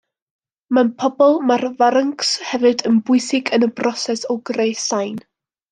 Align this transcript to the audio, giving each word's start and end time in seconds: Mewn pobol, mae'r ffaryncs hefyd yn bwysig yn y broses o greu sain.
Mewn 0.77 0.87
pobol, 1.03 1.37
mae'r 1.51 1.65
ffaryncs 1.81 2.33
hefyd 2.53 2.85
yn 2.93 2.99
bwysig 3.11 3.55
yn 3.59 3.69
y 3.69 3.73
broses 3.83 4.29
o 4.37 4.41
greu 4.51 4.75
sain. 4.89 5.27